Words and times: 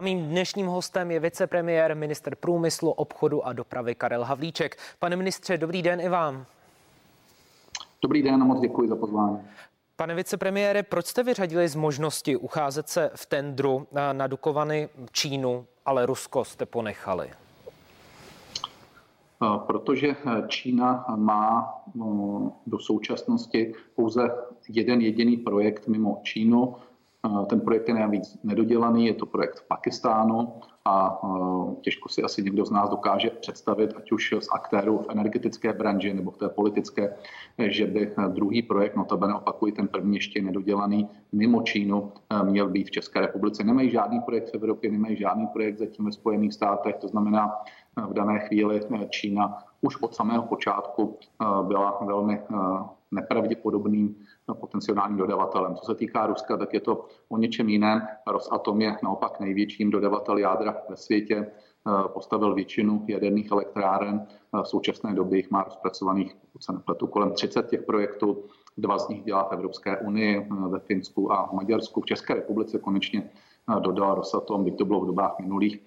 Mým 0.00 0.28
dnešním 0.28 0.66
hostem 0.66 1.10
je 1.10 1.20
vicepremiér, 1.20 1.96
minister 1.96 2.34
průmyslu, 2.36 2.90
obchodu 2.90 3.46
a 3.46 3.52
dopravy 3.52 3.94
Karel 3.94 4.24
Havlíček. 4.24 4.76
Pane 4.98 5.16
ministře, 5.16 5.58
dobrý 5.58 5.82
den 5.82 6.00
i 6.00 6.08
vám. 6.08 6.46
Dobrý 8.02 8.22
den 8.22 8.42
a 8.42 8.44
moc 8.44 8.60
děkuji 8.60 8.88
za 8.88 8.96
pozvání. 8.96 9.38
Pane 9.96 10.14
vicepremiére, 10.14 10.82
proč 10.82 11.06
jste 11.06 11.22
vyřadili 11.22 11.68
z 11.68 11.74
možnosti 11.74 12.36
ucházet 12.36 12.88
se 12.88 13.10
v 13.14 13.26
tendru 13.26 13.86
na 14.12 14.26
Dukovany 14.26 14.88
Čínu, 15.12 15.66
ale 15.86 16.06
Rusko 16.06 16.44
jste 16.44 16.66
ponechali? 16.66 17.30
Protože 19.66 20.16
Čína 20.48 21.04
má 21.16 21.74
do 22.66 22.78
současnosti 22.78 23.74
pouze 23.94 24.30
jeden 24.68 25.00
jediný 25.00 25.36
projekt 25.36 25.88
mimo 25.88 26.20
Čínu, 26.22 26.74
ten 27.46 27.60
projekt 27.60 27.88
je 27.88 27.94
navíc 27.94 28.38
nedodělaný, 28.44 29.06
je 29.06 29.14
to 29.14 29.26
projekt 29.26 29.58
v 29.58 29.68
Pakistánu 29.68 30.52
a 30.84 31.20
těžko 31.80 32.08
si 32.08 32.22
asi 32.22 32.42
někdo 32.42 32.64
z 32.64 32.70
nás 32.70 32.90
dokáže 32.90 33.30
představit, 33.30 33.94
ať 33.96 34.12
už 34.12 34.34
z 34.40 34.48
aktérů 34.52 34.98
v 34.98 35.10
energetické 35.10 35.72
branži 35.72 36.14
nebo 36.14 36.30
v 36.30 36.36
té 36.36 36.48
politické, 36.48 37.14
že 37.58 37.86
by 37.86 38.14
druhý 38.28 38.62
projekt, 38.62 38.96
notabene 38.96 39.34
opakuji, 39.34 39.72
ten 39.72 39.88
první 39.88 40.16
ještě 40.16 40.42
nedodělaný, 40.42 41.08
mimo 41.32 41.62
Čínu 41.62 42.12
měl 42.42 42.68
být 42.68 42.86
v 42.86 42.90
České 42.90 43.20
republice. 43.20 43.64
Nemají 43.64 43.90
žádný 43.90 44.20
projekt 44.20 44.50
v 44.50 44.54
Evropě, 44.54 44.90
nemají 44.90 45.16
žádný 45.16 45.46
projekt 45.46 45.78
zatím 45.78 46.04
ve 46.04 46.12
Spojených 46.12 46.54
státech, 46.54 46.96
to 46.96 47.08
znamená, 47.08 47.52
v 48.08 48.12
dané 48.12 48.38
chvíli 48.38 48.80
Čína 49.10 49.58
už 49.80 50.02
od 50.02 50.14
samého 50.14 50.42
počátku 50.42 51.18
byla 51.62 51.98
velmi 52.06 52.40
nepravděpodobným 53.10 54.16
potenciálním 54.60 55.18
dodavatelem. 55.18 55.74
Co 55.74 55.84
se 55.84 55.94
týká 55.94 56.26
Ruska, 56.26 56.56
tak 56.56 56.74
je 56.74 56.80
to 56.80 57.06
o 57.28 57.38
něčem 57.38 57.68
jiném. 57.68 58.02
Rosatom 58.26 58.80
je 58.80 58.96
naopak 59.02 59.40
největším 59.40 59.90
dodavatel 59.90 60.38
jádra 60.38 60.76
ve 60.88 60.96
světě, 60.96 61.50
postavil 62.06 62.54
většinu 62.54 63.04
jaderných 63.08 63.50
elektráren. 63.50 64.26
V 64.62 64.68
současné 64.68 65.14
době 65.14 65.38
jich 65.38 65.50
má 65.50 65.62
rozpracovaných, 65.62 66.34
pokud 66.34 66.64
se 66.64 66.72
nepletu, 66.72 67.06
kolem 67.06 67.32
30 67.32 67.68
těch 67.68 67.82
projektů. 67.82 68.44
Dva 68.78 68.98
z 68.98 69.08
nich 69.08 69.22
dělá 69.22 69.48
v 69.48 69.52
Evropské 69.52 69.98
unii, 69.98 70.48
ve 70.68 70.78
Finsku 70.78 71.32
a 71.32 71.46
v 71.46 71.52
Maďarsku. 71.52 72.00
V 72.00 72.06
České 72.06 72.34
republice 72.34 72.78
konečně 72.78 73.30
dodal 73.80 74.14
Rosatom, 74.14 74.64
byť 74.64 74.78
to 74.78 74.84
bylo 74.84 75.00
v 75.00 75.06
dobách 75.06 75.38
minulých, 75.40 75.80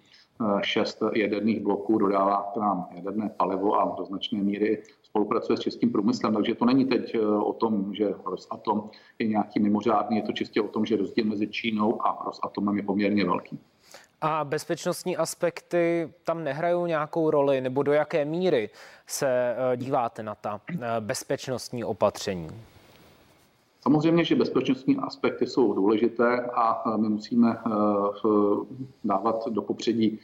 šest 0.61 1.03
jaderných 1.15 1.61
bloků, 1.61 1.97
dodává 1.97 2.51
k 2.53 2.57
nám 2.57 2.87
jaderné 2.91 3.29
palivo 3.29 3.75
a 3.75 3.95
do 3.97 4.05
značné 4.05 4.43
míry 4.43 4.83
spolupracuje 5.03 5.57
s 5.57 5.59
českým 5.59 5.91
průmyslem, 5.91 6.33
takže 6.33 6.55
to 6.55 6.65
není 6.65 6.85
teď 6.85 7.15
eh, 7.15 7.27
o 7.27 7.53
tom, 7.53 7.93
že 7.93 8.13
Rosatom 8.25 8.89
je 9.19 9.27
nějaký 9.27 9.59
mimořádný, 9.59 10.17
je 10.17 10.23
to 10.23 10.31
čistě 10.31 10.61
o 10.61 10.67
tom, 10.67 10.85
že 10.85 10.97
rozdíl 10.97 11.25
mezi 11.25 11.47
Čínou 11.47 12.05
a 12.05 12.23
Rosatomem 12.25 12.77
je 12.77 12.83
poměrně 12.83 13.25
velký. 13.25 13.59
A 14.21 14.43
bezpečnostní 14.43 15.17
aspekty 15.17 16.13
tam 16.23 16.43
nehrají 16.43 16.87
nějakou 16.87 17.29
roli, 17.29 17.61
nebo 17.61 17.83
do 17.83 17.93
jaké 17.93 18.25
míry 18.25 18.69
se 19.07 19.55
eh, 19.73 19.77
díváte 19.77 20.23
na 20.23 20.35
ta 20.35 20.61
eh, 20.71 20.77
bezpečnostní 20.99 21.83
opatření? 21.83 22.49
Samozřejmě, 23.83 24.23
že 24.25 24.35
bezpečnostní 24.35 24.97
aspekty 24.97 25.47
jsou 25.47 25.73
důležité 25.73 26.41
a 26.53 26.97
my 26.97 27.09
musíme 27.09 27.57
dávat 29.03 29.47
do 29.49 29.61
popředí 29.61 30.19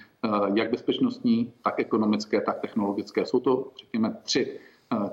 jak 0.53 0.71
bezpečnostní, 0.71 1.53
tak 1.63 1.79
ekonomické, 1.79 2.41
tak 2.41 2.59
technologické. 2.59 3.25
Jsou 3.25 3.39
to, 3.39 3.67
řekněme, 3.79 4.17
tři 4.23 4.59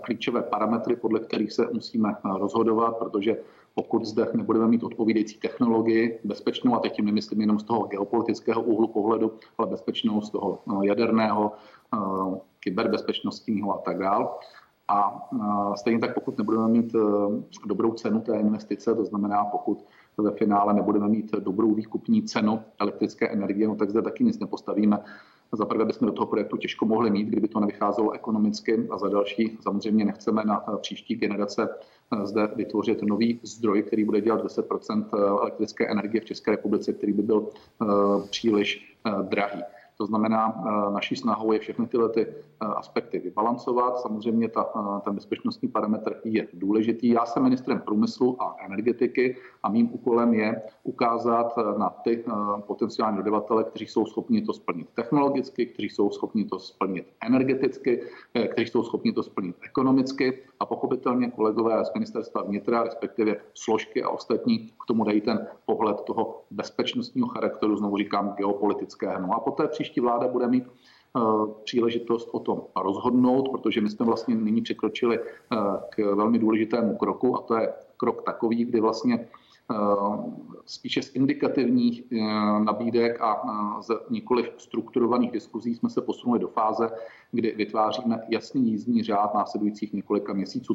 klíčové 0.00 0.42
parametry, 0.42 0.96
podle 0.96 1.20
kterých 1.20 1.52
se 1.52 1.68
musíme 1.72 2.16
rozhodovat, 2.38 2.96
protože 2.98 3.36
pokud 3.74 4.04
zde 4.04 4.26
nebudeme 4.34 4.68
mít 4.68 4.82
odpovídající 4.82 5.38
technologii, 5.38 6.20
bezpečnou, 6.24 6.74
a 6.74 6.78
teď 6.78 6.96
tím 6.96 7.04
nemyslím 7.04 7.40
jenom 7.40 7.58
z 7.58 7.64
toho 7.64 7.86
geopolitického 7.86 8.62
úhlu 8.62 8.88
pohledu, 8.88 9.32
ale 9.58 9.66
bezpečnou 9.66 10.20
z 10.20 10.30
toho 10.30 10.58
jaderného, 10.82 11.52
kyberbezpečnostního 12.60 13.74
a 13.74 13.78
tak 13.78 13.98
dále. 13.98 14.26
A 14.88 15.28
stejně 15.74 15.98
tak, 15.98 16.14
pokud 16.14 16.38
nebudeme 16.38 16.68
mít 16.68 16.92
dobrou 17.66 17.92
cenu 17.92 18.20
té 18.20 18.36
investice, 18.36 18.94
to 18.94 19.04
znamená, 19.04 19.44
pokud 19.44 19.84
ve 20.18 20.30
finále 20.30 20.74
nebudeme 20.74 21.08
mít 21.08 21.32
dobrou 21.32 21.74
výkupní 21.74 22.22
cenu 22.22 22.62
elektrické 22.78 23.28
energie, 23.28 23.68
no 23.68 23.76
tak 23.76 23.90
zde 23.90 24.02
taky 24.02 24.24
nic 24.24 24.38
nepostavíme. 24.38 24.98
Za 25.52 25.64
prvé 25.64 25.84
bychom 25.84 26.06
do 26.06 26.12
toho 26.12 26.26
projektu 26.26 26.56
těžko 26.56 26.86
mohli 26.86 27.10
mít, 27.10 27.28
kdyby 27.28 27.48
to 27.48 27.60
nevycházelo 27.60 28.12
ekonomicky 28.12 28.88
a 28.90 28.98
za 28.98 29.08
další 29.08 29.58
samozřejmě 29.60 30.04
nechceme 30.04 30.44
na 30.44 30.56
příští 30.56 31.14
generace 31.14 31.68
zde 32.24 32.48
vytvořit 32.56 33.02
nový 33.02 33.40
zdroj, 33.42 33.82
který 33.82 34.04
bude 34.04 34.20
dělat 34.20 34.42
10 34.42 34.66
eh, 34.70 35.18
elektrické 35.18 35.88
energie 35.88 36.20
v 36.20 36.24
České 36.24 36.50
republice, 36.50 36.92
který 36.92 37.12
by 37.12 37.22
byl 37.22 37.48
příliš 38.30 38.98
drahý. 39.22 39.62
To 39.98 40.06
znamená, 40.06 40.54
eh, 40.56 40.92
naší 40.92 41.16
snahou 41.16 41.52
je 41.52 41.58
všechny 41.58 41.86
tyhle 41.86 42.08
ty 42.08 42.26
eh, 42.26 42.66
aspekty 42.66 43.18
vybalancovat. 43.18 44.00
Samozřejmě 44.00 44.48
ta, 44.48 44.70
eh, 44.76 45.00
ten 45.04 45.14
bezpečnostní 45.14 45.68
parametr 45.68 46.20
je 46.24 46.48
důležitý. 46.52 47.08
Já 47.08 47.26
jsem 47.26 47.42
ministrem 47.42 47.80
průmyslu 47.80 48.42
a 48.42 48.56
energetiky 48.66 49.36
a 49.62 49.68
mým 49.68 49.94
úkolem 49.94 50.34
je 50.34 50.62
ukázat 50.82 51.58
na 51.78 51.90
ty 51.90 52.24
potenciální 52.66 53.16
dodavatele, 53.16 53.64
kteří 53.64 53.86
jsou 53.86 54.06
schopni 54.06 54.42
to 54.42 54.52
splnit 54.52 54.88
technologicky, 54.94 55.66
kteří 55.66 55.88
jsou 55.88 56.10
schopni 56.10 56.44
to 56.44 56.58
splnit 56.58 57.06
energeticky, 57.20 58.02
kteří 58.48 58.66
jsou 58.66 58.82
schopni 58.82 59.12
to 59.12 59.22
splnit 59.22 59.56
ekonomicky 59.64 60.42
a 60.60 60.66
pochopitelně 60.66 61.30
kolegové 61.30 61.84
z 61.84 61.94
ministerstva 61.94 62.42
vnitra, 62.42 62.82
respektive 62.82 63.36
složky 63.54 64.02
a 64.02 64.08
ostatní 64.08 64.58
k 64.58 64.86
tomu 64.86 65.04
dají 65.04 65.20
ten 65.20 65.46
pohled 65.66 66.00
toho 66.00 66.42
bezpečnostního 66.50 67.28
charakteru, 67.28 67.76
znovu 67.76 67.96
říkám 67.96 68.34
geopolitického. 68.36 69.20
No 69.20 69.34
a 69.34 69.40
poté 69.40 69.68
příští 69.68 69.85
vláda 70.00 70.28
bude 70.28 70.46
mít 70.46 70.64
eh, 70.64 71.20
příležitost 71.64 72.28
o 72.32 72.40
tom 72.40 72.62
rozhodnout, 72.76 73.48
protože 73.48 73.80
my 73.80 73.90
jsme 73.90 74.06
vlastně 74.06 74.34
nyní 74.34 74.62
překročili 74.62 75.18
eh, 75.18 75.56
k 75.90 75.98
velmi 75.98 76.38
důležitému 76.38 76.96
kroku 76.96 77.36
a 77.36 77.42
to 77.42 77.56
je 77.56 77.72
krok 77.96 78.22
takový, 78.22 78.64
kdy 78.64 78.80
vlastně 78.80 79.28
eh, 79.70 79.76
spíše 80.66 81.02
z 81.02 81.14
indikativních 81.16 82.02
nabídek 82.64 83.20
a 83.20 83.42
z 83.82 83.90
nikoli 84.10 84.52
strukturovaných 84.56 85.30
diskuzí 85.30 85.74
jsme 85.74 85.90
se 85.90 86.00
posunuli 86.00 86.40
do 86.40 86.48
fáze, 86.48 86.90
kdy 87.32 87.54
vytváříme 87.56 88.22
jasný 88.28 88.70
jízdní 88.70 89.02
řád 89.02 89.34
následujících 89.34 89.92
několika 89.92 90.32
měsíců. 90.32 90.74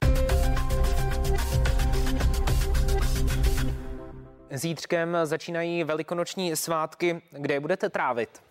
Zítřkem 4.53 5.17
začínají 5.23 5.83
velikonoční 5.83 6.55
svátky. 6.55 7.21
Kde 7.31 7.53
je 7.53 7.59
budete 7.59 7.89
trávit? 7.89 8.50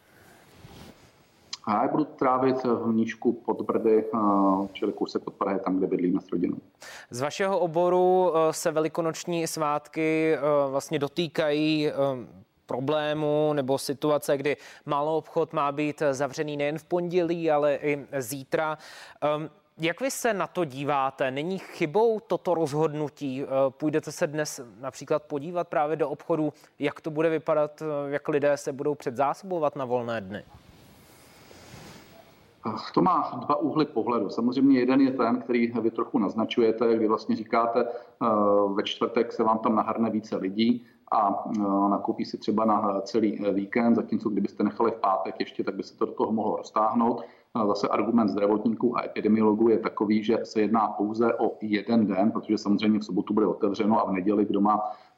A 1.65 1.83
já 1.83 1.89
budu 1.89 2.05
trávit 2.05 2.65
v 2.65 2.87
Mníčku 2.87 3.33
pod 3.33 3.61
Brdy, 3.61 4.05
čili 4.73 4.93
kousek 4.93 5.23
od 5.27 5.35
Prahy, 5.35 5.59
tam, 5.65 5.77
kde 5.77 5.87
bydlíme 5.87 6.21
s 6.21 6.33
rodinou. 6.33 6.57
Z 7.11 7.21
vašeho 7.21 7.59
oboru 7.59 8.33
e, 8.35 8.53
se 8.53 8.71
velikonoční 8.71 9.47
svátky 9.47 10.35
e, 10.35 10.39
vlastně 10.71 10.99
dotýkají 10.99 11.93
problému 12.67 13.53
nebo 13.53 13.79
situace, 13.79 14.37
kdy 14.37 14.57
malou 14.87 15.17
obchod 15.17 15.53
má 15.53 15.73
být 15.73 16.03
zavřený 16.11 16.57
nejen 16.57 16.79
v 16.79 16.85
pondělí, 16.85 17.51
ale 17.51 17.75
i 17.77 18.07
zítra. 18.19 18.79
Jak 19.79 20.01
vy 20.01 20.11
se 20.11 20.35
na 20.35 20.47
to 20.47 20.65
díváte? 20.65 21.31
Není 21.31 21.59
chybou 21.59 22.21
toto 22.21 22.55
rozhodnutí? 22.55 23.45
Půjdete 23.69 24.13
se 24.13 24.27
dnes 24.27 24.61
například 24.81 25.23
podívat 25.23 25.69
právě 25.69 25.97
do 25.97 26.09
obchodu, 26.09 26.53
jak 26.79 27.01
to 27.01 27.11
bude 27.11 27.29
vypadat, 27.29 27.83
jak 28.09 28.29
lidé 28.29 28.57
se 28.57 28.73
budou 28.73 28.95
předzásobovat 28.95 29.77
na 29.77 29.85
volné 29.85 30.21
dny? 30.21 30.45
To 32.95 33.03
má 33.03 33.41
dva 33.47 33.57
úhly 33.57 33.87
pohledu. 33.87 34.29
Samozřejmě 34.29 34.79
jeden 34.79 35.01
je 35.01 35.11
ten, 35.11 35.41
který 35.41 35.73
vy 35.81 35.91
trochu 35.91 36.19
naznačujete, 36.19 36.97
kdy 36.97 37.09
vlastně 37.09 37.37
říkáte, 37.37 37.85
eh, 37.85 38.27
ve 38.75 38.83
čtvrtek 38.83 39.33
se 39.33 39.45
vám 39.45 39.59
tam 39.59 39.75
nahrne 39.77 40.11
více 40.11 40.37
lidí 40.37 40.87
a 41.13 41.45
eh, 41.57 41.61
nakoupí 41.91 42.25
si 42.25 42.39
třeba 42.39 42.65
na 42.65 43.01
celý 43.01 43.45
víkend, 43.53 43.95
zatímco 43.95 44.29
kdybyste 44.29 44.65
nechali 44.65 44.91
v 44.91 45.01
pátek 45.01 45.35
ještě, 45.39 45.65
tak 45.65 45.75
by 45.75 45.83
se 45.83 45.97
to 45.97 46.07
do 46.07 46.13
toho 46.13 46.33
mohlo 46.33 46.57
roztáhnout. 46.57 47.23
Zase 47.67 47.89
argument 47.89 48.29
zdravotníků 48.29 48.99
a 48.99 49.05
epidemiologů 49.05 49.69
je 49.69 49.79
takový, 49.79 50.25
že 50.25 50.39
se 50.45 50.61
jedná 50.61 50.89
pouze 50.89 51.35
o 51.35 51.53
jeden 51.61 52.07
den, 52.07 52.31
protože 52.31 52.59
samozřejmě 52.59 52.99
v 52.99 53.05
sobotu 53.05 53.35
bude 53.35 53.47
otevřeno 53.47 54.01
a 54.01 54.11
v 54.11 54.13
neděli, 54.13 54.45
kdo 54.45 54.61
má 54.61 54.81
Eh, 54.81 55.10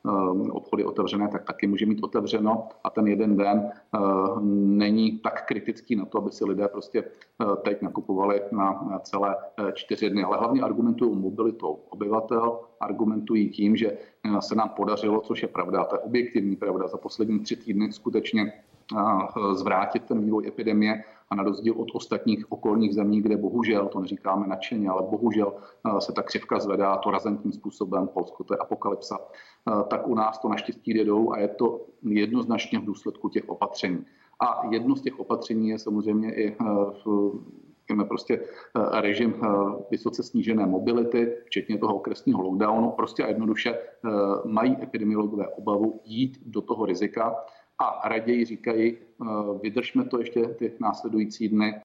obchody 0.50 0.84
otevřené, 0.84 1.28
tak 1.28 1.44
taky 1.44 1.66
může 1.66 1.86
mít 1.86 2.02
otevřeno 2.02 2.68
a 2.84 2.90
ten 2.90 3.06
jeden 3.06 3.36
den 3.36 3.70
eh, 3.94 3.98
není 4.42 5.18
tak 5.18 5.46
kritický 5.46 5.96
na 5.96 6.04
to, 6.04 6.18
aby 6.18 6.30
si 6.30 6.44
lidé 6.44 6.68
prostě 6.68 7.04
eh, 7.04 7.56
teď 7.64 7.82
nakupovali 7.82 8.40
na 8.52 8.98
celé 9.02 9.36
čtyři 9.74 10.10
dny. 10.10 10.22
Ale 10.22 10.38
hlavně 10.38 10.62
argumentují 10.62 11.16
mobilitou 11.18 11.78
obyvatel, 11.90 12.60
argumentují 12.80 13.50
tím, 13.50 13.76
že 13.76 13.98
se 14.40 14.54
nám 14.54 14.68
podařilo, 14.68 15.20
což 15.20 15.42
je 15.42 15.48
pravda, 15.48 15.84
to 15.84 15.96
je 15.96 15.98
objektivní 15.98 16.56
pravda, 16.56 16.88
za 16.88 16.96
poslední 16.96 17.40
tři 17.40 17.56
týdny 17.56 17.92
skutečně 17.92 18.52
zvrátit 19.52 20.02
ten 20.04 20.20
vývoj 20.24 20.46
epidemie 20.46 21.04
a 21.30 21.34
na 21.34 21.42
rozdíl 21.42 21.74
od 21.76 21.88
ostatních 21.94 22.52
okolních 22.52 22.94
zemí, 22.94 23.22
kde 23.22 23.36
bohužel, 23.36 23.88
to 23.88 24.00
neříkáme 24.00 24.46
nadšeně, 24.46 24.88
ale 24.88 25.02
bohužel 25.02 25.54
se 25.98 26.12
ta 26.12 26.22
křivka 26.22 26.58
zvedá 26.58 26.96
to 26.96 27.10
razantním 27.10 27.52
způsobem, 27.52 28.08
Polsko 28.08 28.44
to 28.44 28.54
je 28.54 28.58
apokalypsa, 28.58 29.18
tak 29.88 30.08
u 30.08 30.14
nás 30.14 30.38
to 30.38 30.48
naštěstí 30.48 30.94
jdou 30.94 31.32
a 31.32 31.38
je 31.38 31.48
to 31.48 31.80
jednoznačně 32.02 32.78
v 32.78 32.84
důsledku 32.84 33.28
těch 33.28 33.48
opatření. 33.48 34.04
A 34.40 34.66
jedno 34.70 34.96
z 34.96 35.02
těch 35.02 35.20
opatření 35.20 35.68
je 35.68 35.78
samozřejmě 35.78 36.34
i 36.34 36.56
řekněme 37.80 38.04
prostě 38.04 38.40
režim 39.00 39.34
vysoce 39.90 40.22
snížené 40.22 40.66
mobility, 40.66 41.36
včetně 41.44 41.78
toho 41.78 41.94
okresního 41.94 42.42
lockdownu. 42.42 42.90
Prostě 42.90 43.24
a 43.24 43.28
jednoduše 43.28 43.78
mají 44.44 44.76
epidemiologové 44.82 45.48
obavu 45.48 46.00
jít 46.04 46.38
do 46.46 46.60
toho 46.60 46.86
rizika 46.86 47.36
a 47.84 48.08
raději 48.08 48.44
říkají, 48.44 48.96
vydržme 49.62 50.04
to 50.04 50.18
ještě 50.18 50.42
ty 50.42 50.72
následující 50.80 51.48
dny. 51.48 51.80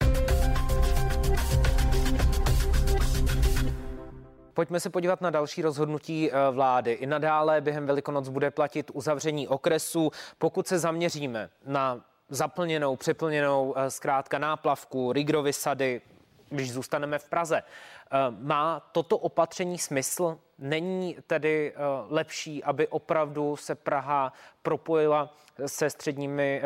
Pojďme 4.58 4.80
se 4.80 4.90
podívat 4.90 5.20
na 5.20 5.30
další 5.30 5.62
rozhodnutí 5.62 6.30
eh, 6.30 6.34
vlády. 6.50 6.92
I 6.92 7.06
nadále 7.06 7.60
během 7.60 7.86
Velikonoc 7.86 8.28
bude 8.28 8.50
platit 8.50 8.90
uzavření 8.94 9.48
okresu. 9.48 10.10
Pokud 10.38 10.66
se 10.66 10.78
zaměříme 10.78 11.50
na 11.66 12.00
zaplněnou, 12.28 12.96
přeplněnou 12.96 13.74
eh, 13.76 13.90
zkrátka 13.90 14.38
náplavku, 14.38 15.12
Rigrovy 15.12 15.52
sady, 15.52 16.00
když 16.48 16.72
zůstaneme 16.72 17.18
v 17.18 17.28
Praze. 17.28 17.62
Eh, 17.62 18.16
má 18.38 18.80
toto 18.92 19.18
opatření 19.18 19.78
smysl? 19.78 20.38
Není 20.58 21.16
tedy 21.26 21.74
lepší, 22.08 22.64
aby 22.64 22.88
opravdu 22.88 23.56
se 23.56 23.74
Praha 23.74 24.32
propojila 24.62 25.34
se 25.66 25.90
středními, 25.90 26.62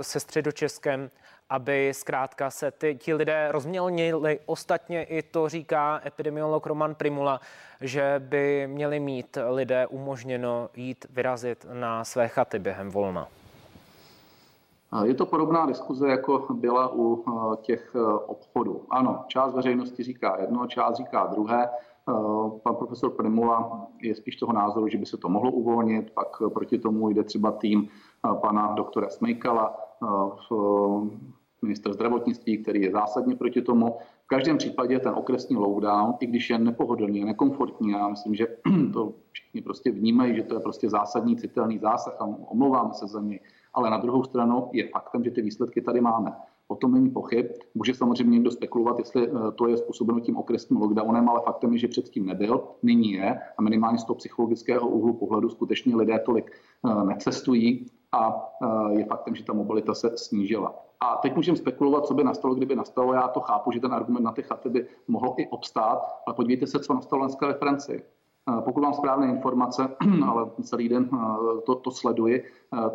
se 0.00 0.20
středočeskem 0.20 1.10
aby 1.50 1.94
zkrátka 1.94 2.50
se 2.50 2.70
ty, 2.70 2.94
ti 2.94 3.14
lidé 3.14 3.48
rozmělnili. 3.52 4.40
Ostatně 4.46 5.04
i 5.04 5.22
to 5.22 5.48
říká 5.48 6.00
epidemiolog 6.06 6.66
Roman 6.66 6.94
Primula, 6.94 7.40
že 7.80 8.14
by 8.18 8.66
měli 8.66 9.00
mít 9.00 9.38
lidé 9.50 9.86
umožněno 9.86 10.70
jít 10.74 11.06
vyrazit 11.10 11.66
na 11.72 12.04
své 12.04 12.28
chaty 12.28 12.58
během 12.58 12.90
volna. 12.90 13.28
Je 15.04 15.14
to 15.14 15.26
podobná 15.26 15.66
diskuze, 15.66 16.08
jako 16.08 16.46
byla 16.50 16.94
u 16.94 17.24
eh, 17.28 17.56
těch 17.56 17.96
eh, 17.96 18.00
obchodů. 18.26 18.82
Ano, 18.90 19.24
část 19.26 19.54
veřejnosti 19.54 20.02
říká 20.02 20.36
jedno, 20.40 20.66
část 20.66 20.96
říká 20.96 21.26
druhé. 21.26 21.68
Eh, 21.68 22.12
pan 22.62 22.76
profesor 22.76 23.10
Primula 23.10 23.86
je 24.02 24.14
spíš 24.14 24.36
toho 24.36 24.52
názoru, 24.52 24.88
že 24.88 24.98
by 24.98 25.06
se 25.06 25.16
to 25.16 25.28
mohlo 25.28 25.50
uvolnit, 25.50 26.10
pak 26.10 26.42
proti 26.54 26.78
tomu 26.78 27.08
jde 27.08 27.24
třeba 27.24 27.52
tým 27.52 27.88
pana 28.40 28.74
doktora 28.74 29.08
Smejkala, 29.08 29.76
minister 31.62 31.92
zdravotnictví, 31.92 32.58
který 32.58 32.82
je 32.82 32.92
zásadně 32.92 33.36
proti 33.36 33.62
tomu. 33.62 33.96
V 34.24 34.28
každém 34.28 34.58
případě 34.58 34.98
ten 34.98 35.12
okresní 35.16 35.56
lockdown, 35.56 36.14
i 36.20 36.26
když 36.26 36.50
je 36.50 36.58
nepohodlný 36.58 37.24
nekomfortní, 37.24 37.90
já 37.90 38.08
myslím, 38.08 38.34
že 38.34 38.46
to 38.92 39.12
všichni 39.30 39.62
prostě 39.62 39.90
vnímají, 39.90 40.36
že 40.36 40.42
to 40.42 40.54
je 40.54 40.60
prostě 40.60 40.90
zásadní 40.90 41.36
citelný 41.36 41.78
zásah 41.78 42.16
a 42.20 42.24
omlouváme 42.24 42.94
se 42.94 43.06
za 43.06 43.20
něj. 43.20 43.40
Ale 43.76 43.90
na 43.90 43.98
druhou 43.98 44.24
stranu 44.24 44.68
je 44.72 44.88
faktem, 44.88 45.24
že 45.24 45.30
ty 45.30 45.42
výsledky 45.42 45.82
tady 45.82 46.00
máme. 46.00 46.32
O 46.68 46.76
tom 46.76 46.94
není 46.94 47.10
pochyb. 47.10 47.46
Může 47.74 47.94
samozřejmě 47.94 48.30
někdo 48.30 48.50
spekulovat, 48.50 48.98
jestli 48.98 49.28
eh, 49.28 49.52
to 49.54 49.68
je 49.68 49.76
způsobeno 49.76 50.20
tím 50.20 50.36
okresním 50.36 50.80
lockdownem, 50.80 51.28
ale 51.28 51.40
faktem 51.44 51.72
je, 51.72 51.78
že 51.78 51.88
předtím 51.88 52.26
nebyl, 52.26 52.64
nyní 52.82 53.12
je 53.12 53.40
a 53.58 53.62
minimálně 53.62 53.98
z 53.98 54.04
toho 54.04 54.16
psychologického 54.16 54.88
úhlu 54.88 55.12
pohledu 55.12 55.48
skutečně 55.48 55.96
lidé 55.96 56.18
tolik 56.18 56.50
eh, 56.50 57.04
necestují 57.04 57.86
a 58.12 58.48
eh, 58.62 58.98
je 58.98 59.04
faktem, 59.04 59.34
že 59.34 59.44
ta 59.44 59.52
mobilita 59.52 59.94
se 59.94 60.18
snížila. 60.18 60.74
A 61.00 61.16
teď 61.16 61.36
můžeme 61.36 61.56
spekulovat, 61.56 62.06
co 62.06 62.14
by 62.14 62.24
nastalo, 62.24 62.54
kdyby 62.54 62.76
nastalo. 62.76 63.14
Já 63.14 63.28
to 63.28 63.40
chápu, 63.40 63.72
že 63.72 63.80
ten 63.80 63.94
argument 63.94 64.22
na 64.22 64.32
ty 64.32 64.42
chaty 64.42 64.68
by 64.68 64.86
mohl 65.08 65.34
i 65.36 65.46
obstát, 65.48 66.02
ale 66.26 66.34
podívejte 66.34 66.66
se, 66.66 66.80
co 66.80 66.94
nastalo 66.94 67.22
dneska 67.22 67.46
ve 67.46 67.54
Francii. 67.54 68.02
Pokud 68.64 68.80
mám 68.80 68.94
správné 68.94 69.26
informace, 69.26 69.88
ale 70.26 70.50
celý 70.62 70.88
den 70.88 71.10
to, 71.66 71.74
to 71.74 71.90
sleduji, 71.90 72.44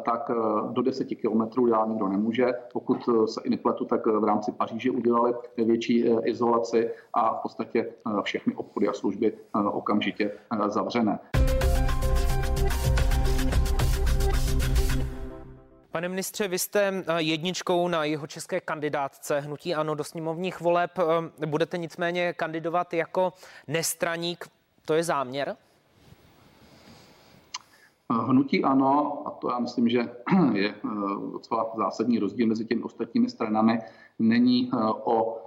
tak 0.06 0.32
do 0.70 0.82
10 0.82 1.06
kilometrů 1.06 1.68
já 1.68 1.86
nikdo 1.86 2.08
nemůže. 2.08 2.48
Pokud 2.74 3.10
se 3.26 3.42
i 3.44 3.50
nepletu, 3.50 3.86
tak 3.86 4.06
v 4.06 4.24
rámci 4.24 4.52
Paříže 4.52 4.92
udělali 4.92 5.34
větší 5.58 6.06
izolaci 6.24 6.92
a 7.14 7.34
v 7.34 7.42
podstatě 7.42 7.94
všechny 8.22 8.56
obchody 8.56 8.88
a 8.88 8.94
služby 8.94 9.34
okamžitě 9.72 10.32
zavřené. 10.68 11.20
Pane 15.92 16.10
ministře, 16.10 16.48
vy 16.48 16.60
jste 16.60 17.04
eh, 17.08 17.22
jedničkou 17.22 17.88
na 17.88 18.04
jeho 18.04 18.28
české 18.28 18.62
kandidátce 18.62 19.40
hnutí 19.40 19.76
ANO 19.76 19.96
do 19.96 20.04
sněmovních 20.04 20.60
voleb. 20.60 20.92
Eh, 21.00 21.46
budete 21.46 21.78
nicméně 21.78 22.34
kandidovat 22.34 22.94
jako 22.94 23.34
nestraník. 23.68 24.48
To 24.86 24.94
je 24.94 25.04
záměr? 25.04 25.56
Hnutí 28.10 28.64
ano, 28.64 29.24
a 29.28 29.32
to 29.32 29.50
já 29.50 29.60
myslím, 29.60 29.90
že 29.90 30.00
je 30.54 30.70
eh, 30.70 30.90
docela 31.32 31.72
zásadní 31.78 32.20
rozdíl 32.20 32.48
mezi 32.48 32.66
těmi 32.66 32.82
ostatními 32.82 33.30
stranami, 33.30 33.80
není 34.20 34.72
o 35.04 35.38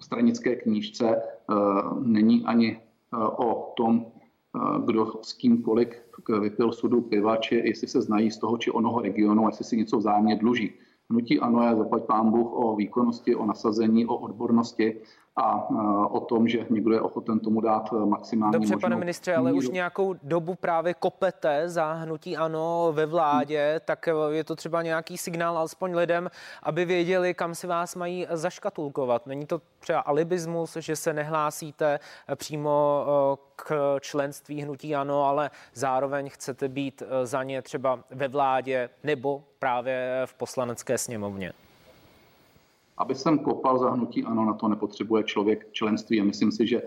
stranické 0.00 0.56
knížce, 0.56 1.22
není 2.00 2.44
ani 2.44 2.80
o 3.36 3.72
tom, 3.76 4.06
kdo 4.84 5.12
s 5.22 5.32
kým 5.32 5.62
kolik 5.62 6.02
vypil 6.40 6.72
sudu 6.72 7.00
piva, 7.00 7.36
či 7.36 7.54
jestli 7.54 7.88
se 7.88 8.02
znají 8.02 8.30
z 8.30 8.38
toho 8.38 8.58
či 8.58 8.70
onoho 8.70 9.00
regionu, 9.00 9.48
jestli 9.48 9.64
si 9.64 9.76
něco 9.76 9.96
vzájemně 9.98 10.36
dluží. 10.36 10.72
Hnutí 11.10 11.40
ano 11.40 11.62
je 11.62 11.76
zaplať 11.76 12.02
pán 12.04 12.30
Bůh 12.30 12.52
o 12.52 12.76
výkonnosti, 12.76 13.34
o 13.34 13.46
nasazení, 13.46 14.06
o 14.06 14.16
odbornosti 14.16 15.00
a 15.36 15.68
o 16.10 16.20
tom, 16.20 16.48
že 16.48 16.66
někdo 16.70 16.92
je 16.92 17.00
ochoten 17.00 17.40
tomu 17.40 17.60
dát 17.60 17.92
e, 17.92 18.06
maximální 18.06 18.52
Dobře, 18.52 18.76
pane 18.76 18.96
ministře, 18.96 19.34
ale 19.34 19.52
už 19.52 19.68
nějakou 19.68 20.14
dobu 20.22 20.54
právě 20.54 20.94
kopete 20.94 21.68
za 21.68 21.92
hnutí 21.92 22.36
ano 22.36 22.92
ve 22.92 23.06
vládě, 23.06 23.80
tak 23.84 24.08
e, 24.08 24.12
je 24.30 24.44
to 24.44 24.56
třeba 24.56 24.82
nějaký 24.82 25.18
signál 25.18 25.58
alespoň 25.58 25.94
lidem, 25.94 26.30
aby 26.62 26.84
věděli, 26.84 27.34
kam 27.34 27.54
si 27.54 27.66
vás 27.66 27.94
mají 27.96 28.26
zaškatulkovat. 28.30 29.26
Není 29.26 29.46
to 29.46 29.60
třeba 29.78 30.00
alibismus, 30.00 30.76
že 30.76 30.96
se 30.96 31.12
nehlásíte 31.12 32.00
e, 32.28 32.36
přímo 32.36 33.06
k 33.56 33.96
členství 34.00 34.62
hnutí 34.62 34.94
ano, 34.94 35.24
ale 35.24 35.50
zároveň 35.74 36.30
chcete 36.30 36.68
být 36.68 37.02
za 37.24 37.42
ně 37.42 37.62
třeba 37.62 37.98
ve 38.10 38.28
vládě 38.28 38.90
nebo 39.02 39.44
právě 39.58 40.22
v 40.24 40.34
poslanecké 40.34 40.98
sněmovně? 40.98 41.52
Aby 42.98 43.14
jsem 43.14 43.38
kopal 43.38 43.78
zahnutí, 43.78 44.24
ano, 44.24 44.44
na 44.44 44.54
to 44.54 44.68
nepotřebuje 44.68 45.24
člověk 45.24 45.72
členství 45.72 46.20
a 46.20 46.24
myslím 46.24 46.52
si, 46.52 46.66
že 46.66 46.82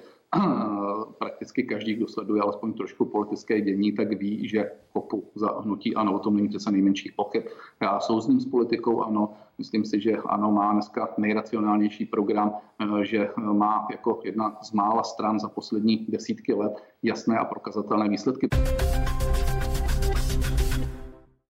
prakticky 1.18 1.64
každý, 1.64 1.94
kdo 1.94 2.08
sleduje 2.08 2.42
alespoň 2.42 2.74
trošku 2.74 3.06
politické 3.06 3.62
dění, 3.62 3.92
tak 3.92 4.20
ví, 4.20 4.48
že 4.48 4.72
kopu 4.94 5.32
za 5.36 5.60
hnutí 5.62 5.96
ano, 5.96 6.14
o 6.14 6.20
tom 6.20 6.36
není 6.36 6.50
přece 6.50 6.72
nejmenších 6.72 7.14
pochyb. 7.16 7.44
Já 7.82 8.00
souzním 8.00 8.40
s 8.40 8.46
politikou, 8.46 9.02
ano, 9.02 9.34
myslím 9.58 9.86
si, 9.86 10.02
že 10.02 10.18
ano, 10.26 10.52
má 10.52 10.74
dneska 10.74 11.10
nejracionálnější 11.18 12.06
program, 12.06 12.54
e, 13.02 13.06
že 13.06 13.30
má 13.38 13.88
jako 13.92 14.22
jedna 14.24 14.58
z 14.62 14.72
mála 14.72 15.04
stran 15.04 15.40
za 15.40 15.50
poslední 15.50 16.06
desítky 16.10 16.54
let 16.54 16.84
jasné 17.04 17.38
a 17.38 17.46
prokazatelné 17.46 18.10
výsledky. 18.10 18.48